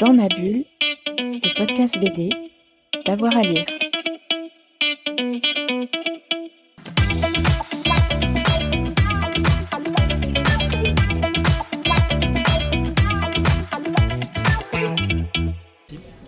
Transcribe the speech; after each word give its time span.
Dans 0.00 0.14
ma 0.14 0.28
bulle, 0.28 0.64
le 1.18 1.58
podcast 1.58 2.00
BD, 2.00 2.30
d'avoir 3.04 3.36
à 3.36 3.42
lire. 3.42 3.66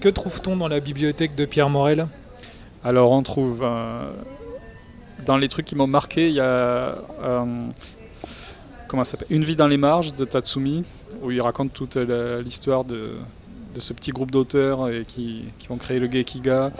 Que 0.01 0.11
trouve-t-on 0.11 0.59
dans 0.59 0.69
la 0.69 0.81
bibliothèque 0.81 1.35
de 1.35 1.47
Pierre 1.47 1.71
Morel? 1.71 2.09
Alors 2.85 3.13
on 3.13 3.23
trouve 3.23 3.63
euh, 3.63 4.13
dans 5.25 5.39
les 5.39 5.49
trucs 5.49 5.65
qui 5.65 5.77
m'ont 5.77 5.87
marqué, 5.87 6.29
il 6.29 6.35
y 6.35 6.41
a 6.41 6.45
euh, 6.45 7.67
comment 8.87 9.05
ça 9.05 9.13
s'appelle? 9.13 9.29
Une 9.31 9.45
vie 9.45 9.57
dans 9.57 9.69
les 9.69 9.79
marges 9.79 10.15
de 10.15 10.27
Tatsumi, 10.27 10.85
où 11.23 11.31
il 11.31 11.41
raconte 11.41 11.73
toute 11.73 11.97
l'histoire 11.97 12.85
de, 12.85 13.13
de 13.75 13.81
ce 13.81 13.93
petit 13.93 14.11
groupe 14.11 14.31
d'auteurs 14.31 14.89
qui, 15.07 15.45
qui 15.59 15.71
ont 15.71 15.77
créé 15.77 15.99
le 15.99 16.11
Gekiga. 16.11 16.73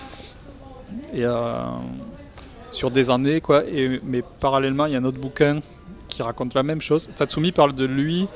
Et 1.13 1.25
euh, 1.25 1.65
sur 2.71 2.91
des 2.91 3.11
années, 3.11 3.41
quoi. 3.41 3.65
Et, 3.67 4.01
mais 4.05 4.23
parallèlement, 4.41 4.87
il 4.87 4.93
y 4.93 4.97
a 4.97 4.99
un 4.99 5.05
autre 5.05 5.19
bouquin 5.19 5.61
qui 6.09 6.23
raconte 6.23 6.55
la 6.55 6.63
même 6.63 6.81
chose. 6.81 7.11
Tatsumi 7.17 7.53
parle 7.53 7.75
de 7.75 7.85
lui, 7.85 8.27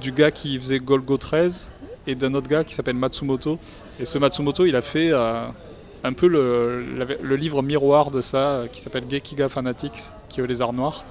du 0.00 0.12
gars 0.12 0.30
qui 0.30 0.58
faisait 0.58 0.78
Golgo 0.78 1.16
13 1.16 1.66
et 2.06 2.14
d'un 2.14 2.34
autre 2.34 2.48
gars 2.48 2.64
qui 2.64 2.74
s'appelle 2.74 2.96
Matsumoto. 2.96 3.58
Et 3.98 4.04
ce 4.04 4.18
Matsumoto, 4.18 4.66
il 4.66 4.76
a 4.76 4.82
fait 4.82 5.10
euh, 5.12 5.46
un 6.04 6.12
peu 6.12 6.26
le, 6.28 6.84
le 7.20 7.36
livre 7.36 7.62
miroir 7.62 8.10
de 8.10 8.20
ça, 8.20 8.38
euh, 8.38 8.66
qui 8.68 8.80
s'appelle 8.80 9.04
Gekiga 9.08 9.48
Fanatics, 9.48 10.10
qui 10.28 10.40
est 10.40 10.46
les 10.46 10.62
arts 10.62 10.72
noirs, 10.72 11.04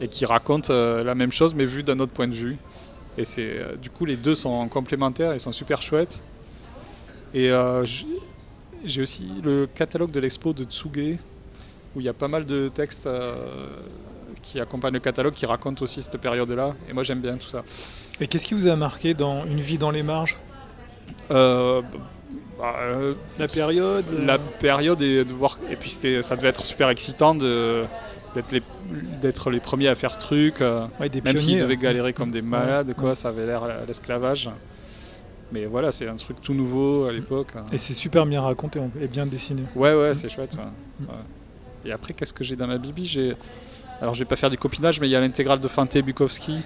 et 0.00 0.08
qui 0.08 0.24
raconte 0.24 0.70
la 0.70 1.14
même 1.14 1.30
chose, 1.30 1.54
mais 1.54 1.66
vu 1.66 1.84
d'un 1.84 2.00
autre 2.00 2.12
point 2.12 2.26
de 2.26 2.34
vue. 2.34 2.56
Et 3.16 3.24
c'est, 3.24 3.58
euh, 3.58 3.76
du 3.76 3.90
coup, 3.90 4.04
les 4.04 4.16
deux 4.16 4.34
sont 4.34 4.68
complémentaires 4.68 5.32
et 5.32 5.38
sont 5.38 5.52
super 5.52 5.80
chouettes. 5.82 6.20
Et 7.32 7.50
euh, 7.50 7.84
j'ai 8.84 9.02
aussi 9.02 9.26
le 9.44 9.66
catalogue 9.66 10.10
de 10.10 10.20
l'expo 10.20 10.52
de 10.52 10.64
Tsuge, 10.64 11.18
où 11.94 12.00
il 12.00 12.04
y 12.04 12.08
a 12.08 12.12
pas 12.12 12.28
mal 12.28 12.44
de 12.44 12.68
textes 12.68 13.06
euh, 13.06 13.66
qui 14.42 14.60
accompagnent 14.60 14.94
le 14.94 15.00
catalogue, 15.00 15.34
qui 15.34 15.46
racontent 15.46 15.82
aussi 15.82 16.02
cette 16.02 16.18
période-là. 16.18 16.74
Et 16.88 16.92
moi, 16.92 17.02
j'aime 17.02 17.20
bien 17.20 17.36
tout 17.36 17.48
ça. 17.48 17.64
Et 18.20 18.26
qu'est-ce 18.26 18.46
qui 18.46 18.54
vous 18.54 18.68
a 18.68 18.76
marqué 18.76 19.14
dans 19.14 19.44
Une 19.44 19.60
vie 19.60 19.78
dans 19.78 19.90
les 19.90 20.02
marges? 20.02 20.38
Euh, 21.30 21.82
bah, 22.58 22.76
La 23.38 23.48
période 23.48 24.04
la 24.24 24.38
période 24.38 25.02
et 25.02 25.24
de 25.24 25.32
voir 25.32 25.58
et 25.70 25.76
puis 25.76 25.90
c'était 25.90 26.22
ça 26.22 26.36
devait 26.36 26.48
être 26.48 26.64
super 26.64 26.88
excitant 26.88 27.34
de 27.34 27.84
d'être 28.34 28.52
les, 28.52 28.62
d'être 29.20 29.50
les 29.50 29.60
premiers 29.60 29.88
à 29.88 29.94
faire 29.94 30.12
ce 30.12 30.18
truc 30.18 30.60
euh, 30.60 30.86
Ouais, 31.00 31.08
des 31.08 31.20
même 31.20 31.36
s'ils 31.36 31.60
devaient 31.60 31.74
hein. 31.74 31.78
galérer 31.80 32.12
comme 32.12 32.30
des 32.30 32.42
malades 32.42 32.88
Ouais, 32.88 32.94
quoi 32.94 33.08
ouais. 33.10 33.14
ça 33.14 33.28
avait 33.28 33.46
l'air 33.46 33.62
à 33.64 33.84
l'esclavage 33.86 34.50
mais 35.52 35.66
voilà 35.66 35.92
c'est 35.92 36.08
un 36.08 36.16
truc 36.16 36.40
tout 36.40 36.54
nouveau 36.54 37.04
à 37.04 37.12
l'époque 37.12 37.48
hein. 37.56 37.64
Et 37.72 37.78
c'est 37.78 37.94
super 37.94 38.26
bien 38.26 38.40
raconté 38.42 38.78
en- 38.80 38.90
et 39.00 39.06
bien 39.06 39.26
dessiné. 39.26 39.62
ouais 39.76 39.94
ouais 39.94 40.14
c'est 40.14 40.28
chouette 40.28 40.54
ouais. 40.56 41.06
Ouais. 41.06 41.14
et 41.84 41.92
après 41.92 42.12
qu'est-ce 42.14 42.32
que 42.32 42.42
j'ai 42.44 42.56
dans 42.56 42.66
ma 42.66 42.78
bibi? 42.78 43.06
J'ai 43.06 43.34
alors 44.00 44.14
je 44.14 44.18
vais 44.20 44.24
pas 44.24 44.36
faire 44.36 44.50
du 44.50 44.58
copinage 44.58 45.00
mais 45.00 45.06
il 45.08 45.10
y 45.10 45.16
a 45.16 45.20
l'intégrale 45.20 45.60
de 45.60 45.68
Fante 45.68 45.96
Bukowski 45.98 46.58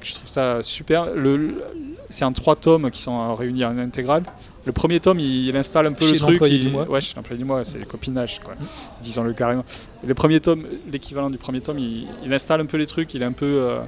je 0.00 0.14
trouve 0.14 0.28
ça 0.28 0.62
super 0.62 1.14
le- 1.14 1.62
c'est 2.10 2.24
en 2.24 2.32
trois 2.32 2.56
tomes 2.56 2.90
qui 2.90 3.00
sont 3.00 3.34
réunis 3.36 3.64
en 3.64 3.78
intégrale 3.78 4.24
le 4.64 4.72
premier 4.72 5.00
tome 5.00 5.18
il, 5.20 5.48
il 5.48 5.56
installe 5.56 5.86
un 5.88 5.92
peu 5.92 6.06
Chez 6.06 6.12
le 6.12 6.18
truc 6.18 6.40
il- 6.46 6.60
du 6.66 6.68
mois. 6.70 6.88
ouais 6.88 7.00
chez 7.00 7.14
l'employé 7.16 7.38
du 7.38 7.44
mois 7.44 7.64
c'est 7.64 7.78
le 7.78 7.84
copinage 7.84 8.40
quoi. 8.40 8.54
Disons-le 9.00 9.32
carrément. 9.32 9.64
Le 10.06 10.14
premier 10.14 10.40
tome 10.40 10.66
l'équivalent 10.90 11.30
du 11.30 11.38
premier 11.38 11.60
tome 11.60 11.78
il, 11.78 12.06
il 12.24 12.32
installe 12.32 12.60
un 12.60 12.66
peu 12.66 12.76
les 12.76 12.86
trucs 12.86 13.12
il 13.14 13.22
est 13.22 13.26
un 13.26 13.32
peu 13.32 13.46
euh, 13.46 13.80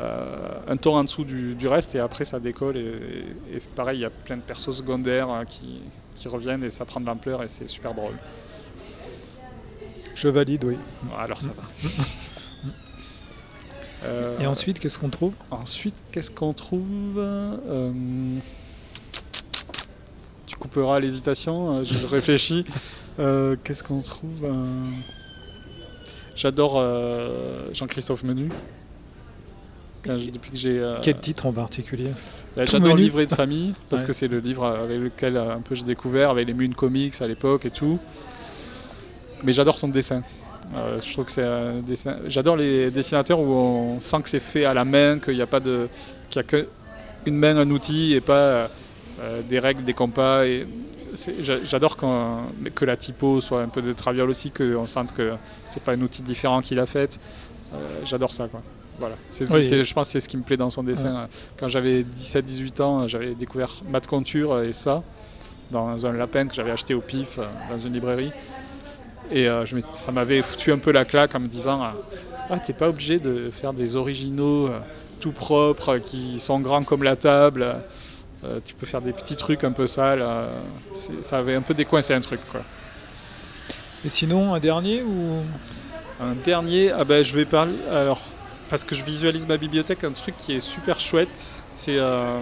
euh, 0.00 0.48
un 0.68 0.76
ton 0.76 0.94
en 0.96 1.04
dessous 1.04 1.24
du, 1.24 1.54
du 1.54 1.68
reste 1.68 1.94
et 1.94 1.98
après 2.00 2.24
ça 2.24 2.40
décolle 2.40 2.76
et, 2.76 2.80
et- 2.80 3.56
et 3.56 3.58
c'est 3.58 3.70
pareil 3.70 3.98
il 3.98 4.02
y 4.02 4.04
a 4.06 4.10
plein 4.10 4.36
de 4.36 4.42
persos 4.42 4.72
secondaires 4.76 5.30
euh, 5.30 5.44
qui, 5.44 5.80
qui 6.14 6.26
reviennent 6.28 6.64
et 6.64 6.70
ça 6.70 6.84
prend 6.84 7.00
de 7.00 7.06
l'ampleur 7.06 7.42
et 7.42 7.48
c'est 7.48 7.68
super 7.68 7.94
drôle. 7.94 8.14
Je 10.14 10.28
valide, 10.28 10.64
oui. 10.64 10.76
alors 11.18 11.40
ça 11.40 11.48
va. 11.48 11.62
Euh, 14.02 14.38
Et 14.40 14.46
ensuite, 14.46 14.78
qu'est-ce 14.78 14.98
qu'on 14.98 15.10
trouve? 15.10 15.34
Ensuite, 15.50 15.94
qu'est-ce 16.10 16.30
qu'on 16.30 16.52
trouve? 16.54 17.18
Euh, 17.18 17.92
Tu 20.72 20.78
couperas 20.78 21.00
l'hésitation, 21.00 21.78
euh, 21.78 21.84
je 21.84 22.06
réfléchis. 22.10 22.64
Euh, 23.18 23.56
qu'est-ce 23.64 23.82
qu'on 23.82 24.00
trouve 24.00 24.44
Euh, 24.44 24.52
J'adore 26.36 26.74
euh, 26.76 27.66
Jean-Christophe 27.74 28.22
Menu. 28.22 28.48
Quand 30.04 30.16
je- 30.16 30.30
depuis 30.30 30.50
que 30.52 30.56
j'ai. 30.56 30.94
Quel 31.02 31.18
titre 31.18 31.46
en 31.46 31.52
particulier? 31.52 32.10
Bah, 32.56 32.64
J'adore 32.66 32.94
livret 32.96 33.26
de 33.26 33.34
famille 33.34 33.74
parce 33.90 34.02
Ouais. 34.02 34.08
que 34.08 34.12
c'est 34.14 34.28
le 34.28 34.38
livre 34.38 34.64
avec 34.64 34.98
lequel 35.00 35.36
un 35.36 35.60
peu 35.60 35.74
j'ai 35.74 35.82
découvert, 35.82 36.30
avec 36.30 36.46
les 36.46 36.54
Moon 36.54 36.72
Comics 36.72 37.20
à 37.20 37.26
l'époque 37.26 37.66
et 37.66 37.70
tout. 37.70 37.98
Mais 39.42 39.52
j'adore 39.52 39.76
son 39.78 39.88
dessin. 39.88 40.22
Euh, 40.76 41.00
je 41.00 41.12
trouve 41.12 41.24
que 41.24 41.32
c'est 41.32 41.82
dessin. 41.84 42.16
J'adore 42.28 42.56
les 42.56 42.90
dessinateurs 42.92 43.40
où 43.40 43.50
on 43.52 44.00
sent 44.00 44.22
que 44.22 44.28
c'est 44.28 44.40
fait 44.40 44.64
à 44.64 44.72
la 44.72 44.84
main, 44.84 45.18
qu'il 45.18 45.34
n'y 45.34 45.42
a 45.42 45.46
pas 45.48 45.60
de, 45.60 45.88
qu'il 46.30 46.40
y 46.40 46.44
a 46.44 46.48
qu'une 46.48 47.34
main, 47.34 47.56
un 47.56 47.68
outil 47.70 48.14
et 48.14 48.20
pas 48.20 48.70
euh, 49.20 49.42
des 49.42 49.58
règles, 49.58 49.84
des 49.84 49.94
compas. 49.94 50.44
Et 50.46 50.66
j'adore 51.64 51.96
que 51.96 52.84
la 52.84 52.96
typo 52.96 53.40
soit 53.40 53.62
un 53.62 53.68
peu 53.68 53.82
de 53.82 53.92
traviole 53.92 54.30
aussi, 54.30 54.50
qu'on 54.50 54.86
sente 54.86 55.12
que 55.12 55.32
c'est 55.66 55.82
pas 55.82 55.92
un 55.92 56.00
outil 56.00 56.22
différent 56.22 56.60
qu'il 56.60 56.78
a 56.78 56.86
fait. 56.86 57.18
Euh, 57.74 57.76
j'adore 58.04 58.32
ça 58.34 58.48
quoi. 58.48 58.62
Voilà. 58.98 59.16
Oui. 59.50 59.62
je 59.62 59.94
pense 59.94 60.08
que 60.08 60.12
c'est 60.12 60.20
ce 60.20 60.28
qui 60.28 60.36
me 60.36 60.42
plaît 60.42 60.58
dans 60.58 60.68
son 60.68 60.82
dessin. 60.82 61.26
Quand 61.56 61.68
j'avais 61.68 62.02
17-18 62.02 62.82
ans, 62.82 63.08
j'avais 63.08 63.34
découvert 63.34 63.70
Matt 63.88 64.06
Conture 64.06 64.60
et 64.60 64.72
ça 64.72 65.02
dans 65.70 66.04
un 66.04 66.12
lapin 66.12 66.48
que 66.48 66.54
j'avais 66.54 66.72
acheté 66.72 66.94
au 66.94 67.00
pif 67.00 67.38
euh, 67.38 67.46
dans 67.70 67.78
une 67.78 67.94
librairie. 67.94 68.32
Et 69.30 69.48
euh, 69.48 69.64
je 69.64 69.76
ça 69.92 70.10
m'avait 70.10 70.42
foutu 70.42 70.72
un 70.72 70.78
peu 70.78 70.90
la 70.90 71.04
claque 71.04 71.34
en 71.34 71.40
me 71.40 71.46
disant 71.46 71.80
Ah, 72.50 72.58
t'es 72.58 72.72
pas 72.72 72.88
obligé 72.88 73.20
de 73.20 73.50
faire 73.50 73.72
des 73.72 73.96
originaux 73.96 74.68
tout 75.20 75.32
propres, 75.32 75.98
qui 75.98 76.38
sont 76.38 76.60
grands 76.60 76.82
comme 76.82 77.04
la 77.04 77.14
table. 77.14 77.82
Euh, 78.44 78.58
tu 78.64 78.74
peux 78.74 78.86
faire 78.86 79.02
des 79.02 79.12
petits 79.12 79.36
trucs 79.36 79.64
un 79.64 79.72
peu 79.72 79.86
sales. 79.86 80.22
euh, 80.22 80.48
ça 81.22 81.38
avait 81.38 81.54
un 81.54 81.62
peu 81.62 81.74
décoincé 81.74 82.14
un 82.14 82.20
truc. 82.20 82.40
Quoi. 82.50 82.62
Et 84.04 84.08
sinon, 84.08 84.54
un 84.54 84.58
dernier 84.60 85.02
ou? 85.02 85.42
Un 86.20 86.34
dernier, 86.44 86.90
ah 86.92 87.04
ben, 87.04 87.22
je 87.24 87.34
vais 87.34 87.44
parler. 87.44 87.74
Alors, 87.90 88.20
parce 88.68 88.84
que 88.84 88.94
je 88.94 89.04
visualise 89.04 89.46
ma 89.46 89.56
bibliothèque, 89.56 90.04
un 90.04 90.12
truc 90.12 90.36
qui 90.38 90.52
est 90.54 90.60
super 90.60 91.00
chouette, 91.00 91.62
c'est. 91.70 91.98
euh, 91.98 92.40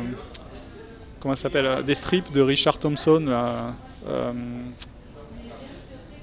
comment 1.20 1.34
ça 1.34 1.42
s'appelle 1.42 1.82
Des 1.84 1.94
strips 1.94 2.30
de 2.32 2.40
Richard 2.42 2.78
Thompson. 2.78 3.24
là, 3.26 3.74
euh, 4.08 4.32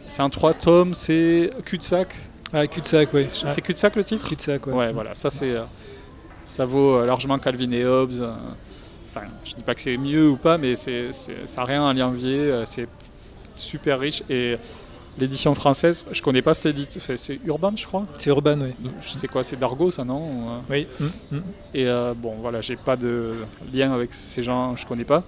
c'est 0.08 0.22
un 0.22 0.30
trois 0.30 0.54
tomes, 0.54 0.94
c'est 0.94 1.50
Cul-de-sac. 1.66 2.16
Ah, 2.54 2.66
cul-de-sac, 2.68 3.10
oui. 3.14 3.28
Ah, 3.44 3.50
C'est 3.50 3.62
Cul-de-sac 3.62 3.96
le 3.98 4.04
titre? 4.06 4.26
Cul-de-sac, 4.28 4.66
ouais. 4.68 4.74
Ouais, 4.74 4.94
voilà, 4.94 5.14
ça 5.16 5.30
c'est. 5.30 5.54
ça 6.46 6.66
vaut 6.66 7.04
largement 7.06 7.38
Calvin 7.40 7.72
et 7.72 7.84
Hobbes. 7.86 8.14
Enfin, 9.16 9.28
je 9.46 9.54
dis 9.56 9.62
pas 9.64 9.74
que 9.76 9.82
c'est 9.82 9.98
mieux 9.98 10.30
ou 10.30 10.36
pas, 10.38 10.58
mais 10.58 10.76
c'est, 10.76 11.14
c'est- 11.14 11.46
ça 11.48 11.62
n'a 11.62 11.66
rien 11.68 11.88
à 11.88 11.94
lui 11.94 12.02
envier. 12.02 12.38
euh, 12.40 12.66
C'est 12.66 12.88
super 13.56 14.00
riche. 14.00 14.24
Et 14.30 14.58
l'édition 15.18 15.56
française, 15.56 16.06
je 16.12 16.22
connais 16.22 16.42
pas 16.42 16.54
cette 16.54 16.78
édition. 16.78 17.00
C'est 17.16 17.40
Urban, 17.46 17.72
je 17.76 17.86
crois. 17.86 18.06
C'est 18.18 18.30
urbain, 18.30 18.60
oui. 18.60 18.74
Je 19.02 19.10
sais 19.14 19.28
quoi, 19.30 19.44
c'est 19.44 19.58
Dargo, 19.58 19.90
ça, 19.92 20.04
non 20.04 20.22
euh, 20.50 20.60
Oui. 20.70 20.88
mm, 21.00 21.36
mm. 21.38 21.42
Et 21.74 21.88
euh, 21.88 22.14
bon, 22.16 22.36
voilà, 22.40 22.60
j'ai 22.62 22.76
pas 22.76 22.98
de 22.98 23.34
lien 23.74 23.94
avec 23.94 24.14
ces 24.14 24.44
gens, 24.44 24.76
je 24.76 24.86
connais 24.86 25.06
pas. 25.06 25.24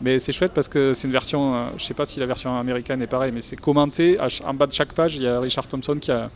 Mais 0.00 0.18
c'est 0.20 0.32
chouette 0.32 0.52
parce 0.54 0.68
que 0.68 0.92
c'est 0.94 1.06
une 1.08 1.12
version, 1.12 1.54
euh, 1.54 1.66
je 1.76 1.84
sais 1.84 1.94
pas 1.94 2.06
si 2.06 2.18
la 2.20 2.26
version 2.26 2.56
américaine 2.58 3.02
est 3.02 3.06
pareille, 3.08 3.32
mais 3.32 3.40
c'est 3.42 3.56
commenté. 3.56 4.18
En 4.44 4.54
bas 4.54 4.66
de 4.66 4.72
chaque 4.72 4.92
page, 4.92 5.14
il 5.16 5.22
y 5.22 5.28
a 5.28 5.38
Richard 5.40 5.66
Thompson 5.68 5.96
qui 6.00 6.10
a 6.10 6.30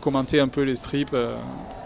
commenté 0.00 0.38
un 0.40 0.48
peu 0.48 0.62
les 0.62 0.74
strips. 0.76 1.12
euh, 1.14 1.34
c'est- 1.36 1.83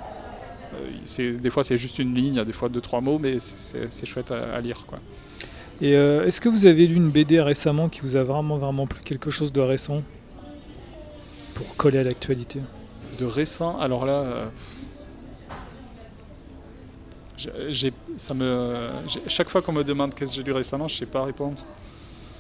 des 1.19 1.51
fois, 1.51 1.65
c'est 1.65 1.79
juste 1.79 1.99
une 1.99 2.15
ligne, 2.15 2.45
des 2.45 2.53
fois 2.53 2.69
deux, 2.69 2.81
trois 2.81 3.01
mots, 3.01 3.19
mais 3.19 3.39
c'est 3.41 4.07
chouette 4.07 4.31
à, 4.31 4.55
à 4.55 4.61
lire. 4.61 4.85
Quoi. 4.87 4.99
Et 5.81 5.95
euh, 5.97 6.27
est-ce 6.27 6.41
que 6.41 6.49
vous 6.49 6.67
avez 6.67 6.87
lu 6.87 6.97
une 6.97 7.11
BD 7.11 7.41
récemment 7.41 7.89
qui 7.89 8.01
vous 8.01 8.17
a 8.17 8.23
vraiment, 8.23 8.59
vraiment 8.59 8.87
plu 8.87 9.01
Quelque 9.05 9.31
chose 9.31 9.53
de 9.53 9.61
récent 9.61 10.03
Pour 11.55 11.77
coller 11.77 11.99
à 11.99 12.03
l'actualité? 12.05 12.61
De 13.19 13.25
récent, 13.25 13.79
alors 13.79 14.05
là. 14.05 14.13
euh, 14.13 14.49
ça 18.17 18.35
me, 18.35 18.89
chaque 19.29 19.49
fois 19.49 19.63
qu'on 19.63 19.73
me 19.73 19.85
demande 19.85 20.15
qu'est-ce 20.15 20.33
que 20.33 20.37
j'ai 20.39 20.43
lu 20.43 20.53
récemment, 20.53 20.89
je 20.89 20.97
sais 20.97 21.07
pas 21.07 21.25
répondre. 21.25 21.57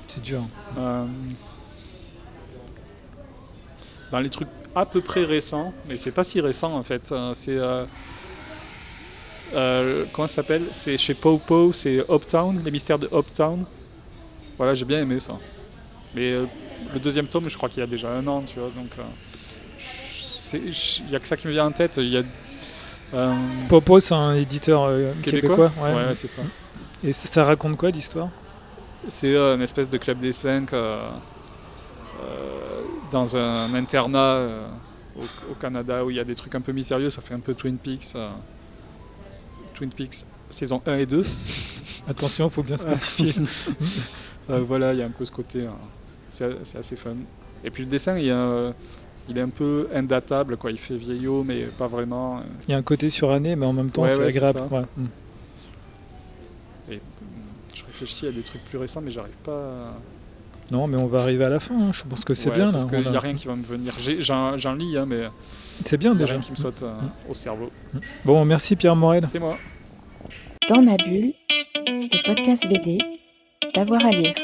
C'est 0.08 0.22
dur. 0.22 0.42
Euh, 0.76 1.04
dans 4.10 4.20
les 4.20 4.30
trucs 4.30 4.48
à 4.74 4.86
peu 4.86 5.00
près 5.00 5.24
récents, 5.24 5.72
mais 5.88 5.96
c'est 5.96 6.10
pas 6.10 6.24
si 6.24 6.40
récent 6.40 6.72
en 6.74 6.82
fait. 6.82 7.10
euh, 7.12 7.32
C'est 7.34 7.58
euh, 9.54 10.04
comment 10.12 10.28
ça 10.28 10.36
s'appelle? 10.36 10.62
C'est 10.72 10.98
chez 10.98 11.14
Popo, 11.14 11.72
c'est 11.72 12.04
Uptown, 12.10 12.60
les 12.64 12.70
mystères 12.70 12.98
de 12.98 13.08
Uptown. 13.12 13.64
Voilà, 14.56 14.74
j'ai 14.74 14.84
bien 14.84 15.00
aimé 15.00 15.20
ça. 15.20 15.38
Mais 16.14 16.32
euh, 16.32 16.46
le 16.92 17.00
deuxième 17.00 17.26
tome, 17.26 17.48
je 17.48 17.56
crois 17.56 17.68
qu'il 17.68 17.80
y 17.80 17.82
a 17.82 17.86
déjà 17.86 18.10
un 18.10 18.26
an, 18.26 18.42
tu 18.42 18.58
vois. 18.58 18.70
Donc, 18.70 18.90
euh, 18.98 19.02
il 20.54 21.10
y 21.10 21.16
a 21.16 21.18
que 21.18 21.26
ça 21.26 21.36
qui 21.36 21.46
me 21.46 21.52
vient 21.52 21.66
en 21.66 21.72
tête. 21.72 21.96
Il 21.98 22.08
y 22.08 22.16
a 22.18 22.22
Popo, 23.68 24.00
c'est 24.00 24.14
un 24.14 24.34
éditeur 24.34 24.88
Québécois? 25.22 25.70
québécois. 25.70 25.72
Ouais, 25.80 25.94
ouais. 25.94 26.06
ouais, 26.08 26.14
c'est 26.14 26.26
ça. 26.26 26.42
Et 27.02 27.12
ça, 27.12 27.28
ça 27.28 27.44
raconte 27.44 27.76
quoi 27.76 27.90
l'histoire? 27.90 28.28
C'est 29.08 29.36
une 29.36 29.62
espèce 29.62 29.88
de 29.88 29.98
club 29.98 30.18
des 30.18 30.32
cinq 30.32 30.72
dans 33.10 33.36
un 33.36 33.72
internat 33.74 34.46
au, 35.16 35.22
au 35.50 35.54
Canada 35.54 36.04
où 36.04 36.10
il 36.10 36.16
y 36.16 36.20
a 36.20 36.24
des 36.24 36.34
trucs 36.34 36.54
un 36.54 36.60
peu 36.60 36.72
mystérieux. 36.72 37.08
Ça 37.10 37.22
fait 37.22 37.34
un 37.34 37.40
peu 37.40 37.54
Twin 37.54 37.78
Peaks. 37.78 38.14
Twin 39.78 39.90
Peaks 39.90 40.24
saison 40.50 40.82
1 40.86 40.96
et 40.96 41.06
2. 41.06 41.24
Attention, 42.08 42.50
faut 42.50 42.62
bien 42.64 42.76
spécifier. 42.76 43.32
Euh, 44.50 44.62
voilà, 44.62 44.94
il 44.94 44.98
y 44.98 45.02
a 45.02 45.04
un 45.04 45.10
peu 45.10 45.26
ce 45.26 45.30
côté. 45.30 45.66
euh, 46.40 46.54
c'est 46.64 46.78
assez 46.78 46.96
fun. 46.96 47.10
Et 47.62 47.70
puis 47.70 47.82
le 47.82 47.90
dessin, 47.90 48.16
il, 48.16 48.28
est, 48.28 48.30
euh, 48.30 48.72
il 49.28 49.36
est 49.36 49.42
un 49.42 49.50
peu 49.50 49.88
indatable. 49.94 50.56
Quoi. 50.56 50.70
Il 50.70 50.78
fait 50.78 50.96
vieillot, 50.96 51.44
mais 51.44 51.64
pas 51.64 51.86
vraiment. 51.86 52.40
Il 52.66 52.70
y 52.70 52.74
a 52.74 52.78
un 52.78 52.82
côté 52.82 53.10
suranné, 53.10 53.56
mais 53.56 53.66
en 53.66 53.74
même 53.74 53.90
temps, 53.90 54.04
Ouais, 54.04 54.08
c'est 54.08 54.20
ouais, 54.20 54.28
agréable. 54.28 54.62
Ouais. 54.70 54.84
Mm. 54.96 55.06
Et, 56.92 56.94
hum, 56.94 57.00
je 57.74 57.84
réfléchis 57.84 58.26
à 58.26 58.32
des 58.32 58.40
trucs 58.42 58.64
plus 58.64 58.78
récents, 58.78 59.02
mais 59.02 59.10
j'arrive 59.10 59.36
pas. 59.44 59.52
à- 59.52 59.92
non, 60.70 60.86
mais 60.86 61.00
on 61.00 61.06
va 61.06 61.20
arriver 61.20 61.44
à 61.44 61.48
la 61.48 61.60
fin. 61.60 61.74
Hein. 61.74 61.90
Je 61.92 62.02
pense 62.04 62.24
que 62.24 62.34
c'est 62.34 62.50
bien. 62.50 62.70
Parce 62.70 62.84
qu'il 62.84 63.00
n'y 63.00 63.16
a, 63.16 63.20
rien 63.20 63.34
qui 63.34 63.46
va 63.46 63.56
me 63.56 63.62
venir. 63.62 63.94
J'ai 63.98 64.32
un, 64.32 64.76
lit, 64.76 64.96
hein, 64.96 65.06
mais. 65.06 65.28
C'est 65.84 65.96
bien 65.96 66.14
déjà. 66.14 66.34
Rien 66.34 66.42
qui 66.42 66.50
me 66.50 66.56
saute 66.56 66.82
euh, 66.82 66.92
mm. 66.92 67.30
au 67.30 67.34
cerveau. 67.34 67.70
Bon, 68.24 68.44
merci 68.44 68.76
Pierre 68.76 68.96
Morel. 68.96 69.26
C'est 69.30 69.38
moi. 69.38 69.56
Dans 70.68 70.82
ma 70.82 70.96
bulle, 70.96 71.32
le 71.86 72.26
podcast 72.26 72.68
BD, 72.68 72.98
d'avoir 73.74 74.04
à 74.04 74.10
lire. 74.10 74.34